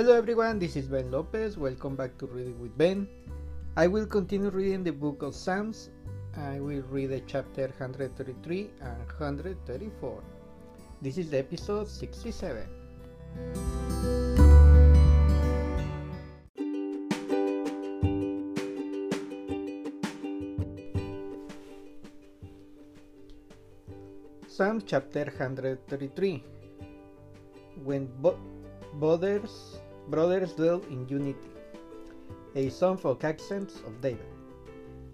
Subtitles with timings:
[0.00, 1.58] Hello everyone, this is Ben Lopez.
[1.58, 3.06] Welcome back to Reading with Ben.
[3.76, 5.90] I will continue reading the book of Psalms.
[6.38, 10.22] I will read the chapter 133 and 134.
[11.02, 12.66] This is the episode 67.
[24.48, 26.42] Psalm chapter 133
[27.84, 28.38] When bo-
[28.94, 29.79] brothers,
[30.10, 31.50] brothers dwell in unity,
[32.56, 34.26] a song for accents of David.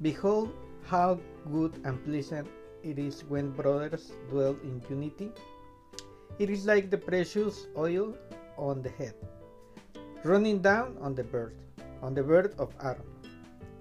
[0.01, 1.21] Behold, how
[1.53, 2.49] good and pleasant
[2.83, 5.33] it is when brothers dwell in unity.
[6.39, 8.17] It is like the precious oil
[8.57, 9.15] on the head,
[10.25, 11.57] running down on the bird,
[12.03, 13.05] on the bird of Aaron,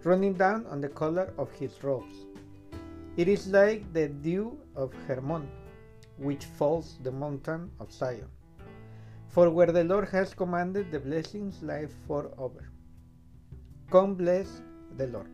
[0.03, 2.25] running down on the collar of his robes.
[3.15, 5.47] It is like the dew of Hermon,
[6.17, 8.27] which falls the mountain of Zion.
[9.35, 12.69] For where the Lord has commanded, the blessings lie forever.
[13.91, 14.61] Come bless
[14.95, 15.27] the Lord.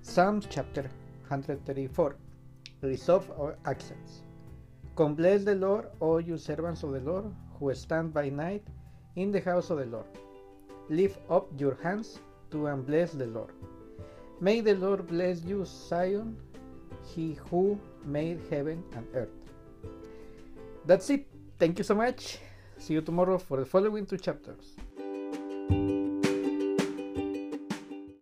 [0.00, 0.84] Psalms chapter
[1.28, 2.16] 134
[2.80, 4.22] Resolve our accents.
[4.96, 7.26] Come bless the Lord, all you servants of the Lord,
[7.58, 8.66] who stand by night
[9.14, 10.06] in the house of the Lord.
[10.88, 12.18] Lift up your hands
[12.50, 13.52] to and bless the Lord.
[14.40, 16.34] May the Lord bless you, Zion,
[17.14, 19.36] he who made heaven and earth.
[20.86, 21.26] That's it.
[21.58, 22.38] Thank you so much.
[22.80, 24.74] See you tomorrow for the following two chapters.